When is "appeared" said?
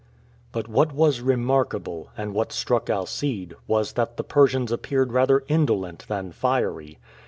4.71-5.13